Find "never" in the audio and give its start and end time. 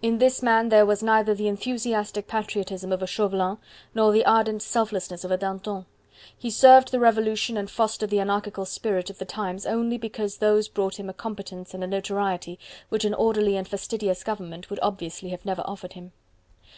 15.44-15.60